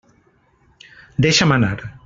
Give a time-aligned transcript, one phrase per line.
[1.27, 1.77] Deixa'm anar!